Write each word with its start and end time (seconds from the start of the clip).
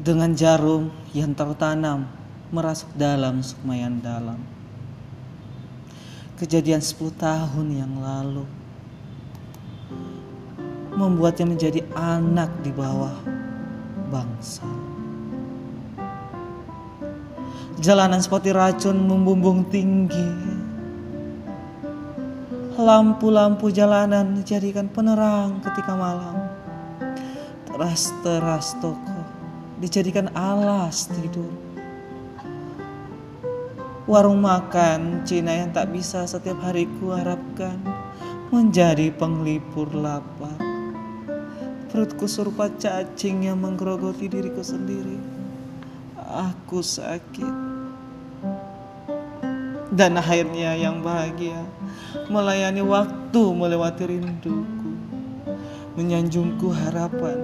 dengan 0.00 0.32
jarum 0.32 0.88
yang 1.12 1.36
tertanam 1.36 2.08
merasuk 2.48 2.88
dalam 2.96 3.44
sukma 3.44 3.76
yang 3.76 4.00
dalam. 4.00 4.40
Kejadian 6.40 6.80
10 6.80 7.20
tahun 7.20 7.66
yang 7.68 7.92
lalu 8.00 8.48
membuatnya 10.96 11.44
menjadi 11.52 11.84
anak 11.92 12.48
di 12.64 12.72
bawah 12.72 13.12
bangsa. 14.08 14.64
Jalanan 17.80 18.24
seperti 18.24 18.56
racun 18.56 19.04
membumbung 19.04 19.68
tinggi. 19.68 20.48
Lampu-lampu 22.80 23.68
jalanan 23.68 24.40
dijadikan 24.40 24.88
penerang 24.88 25.60
ketika 25.60 25.92
malam. 25.92 26.48
Teras-teras 27.68 28.72
toko 28.80 29.19
dijadikan 29.80 30.28
alas 30.36 31.08
tidur. 31.08 31.48
Warung 34.04 34.44
makan 34.44 35.24
Cina 35.24 35.56
yang 35.56 35.72
tak 35.72 35.88
bisa 35.96 36.28
setiap 36.28 36.60
hari 36.60 36.84
kuharapkan 37.00 37.80
menjadi 38.52 39.08
penglipur 39.16 39.88
lapar. 39.96 40.60
Perutku 41.88 42.28
serupa 42.28 42.68
cacing 42.70 43.48
yang 43.48 43.58
menggerogoti 43.58 44.28
diriku 44.28 44.60
sendiri. 44.60 45.16
Aku 46.20 46.84
sakit. 46.84 47.72
Dan 49.90 50.14
akhirnya 50.20 50.78
yang 50.78 51.02
bahagia 51.02 51.66
melayani 52.30 52.84
waktu 52.84 53.42
melewati 53.42 54.06
rinduku. 54.06 54.94
Menyanjungku 55.98 56.70
harapan 56.70 57.38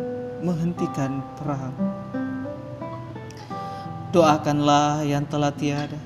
menghentikan 0.46 1.22
perang. 1.38 1.74
Doakanlah 4.16 5.04
yang 5.04 5.28
telah 5.28 5.52
tiada. 5.52 6.00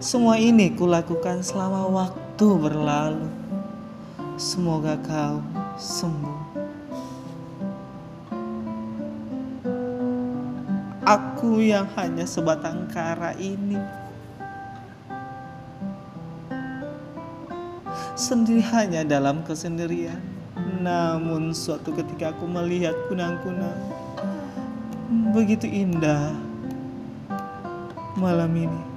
Semua 0.00 0.40
ini 0.40 0.72
kulakukan 0.72 1.44
selama 1.44 1.84
waktu 1.84 2.48
berlalu. 2.48 3.28
Semoga 4.40 4.96
kau 5.04 5.44
sembuh. 5.76 6.40
Aku 11.04 11.60
yang 11.60 11.92
hanya 11.92 12.24
sebatang 12.24 12.88
kara 12.88 13.36
ini. 13.36 13.76
Sendiri 18.16 18.64
hanya 18.72 19.04
dalam 19.04 19.44
kesendirian. 19.44 20.24
Namun 20.80 21.52
suatu 21.52 21.92
ketika 21.92 22.32
aku 22.32 22.48
melihat 22.48 22.96
kunang-kunang 23.12 23.76
begitu 25.36 25.68
indah 25.68 26.51
malam 28.22 28.54
ini. 28.54 28.91